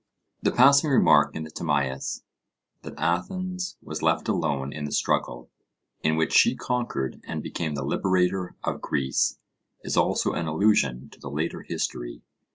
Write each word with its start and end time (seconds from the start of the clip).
The 0.41 0.51
passing 0.51 0.89
remark 0.89 1.35
in 1.35 1.43
the 1.43 1.51
Timaeus 1.51 2.23
that 2.81 2.97
Athens 2.97 3.77
was 3.83 4.01
left 4.01 4.27
alone 4.27 4.73
in 4.73 4.85
the 4.85 4.91
struggle, 4.91 5.51
in 6.01 6.15
which 6.15 6.33
she 6.33 6.55
conquered 6.55 7.21
and 7.27 7.43
became 7.43 7.75
the 7.75 7.85
liberator 7.85 8.55
of 8.63 8.81
Greece, 8.81 9.37
is 9.83 9.95
also 9.95 10.33
an 10.33 10.47
allusion 10.47 11.07
to 11.11 11.19
the 11.19 11.29
later 11.29 11.61
history. 11.61 12.23